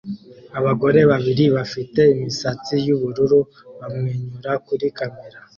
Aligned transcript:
Abagore 0.59 0.99
babiri 1.11 1.45
bafite 1.55 2.01
imisatsi 2.15 2.73
yubururu 2.85 3.39
bamwenyura 3.79 4.51
kuri 4.65 4.85
kamera 4.97 5.37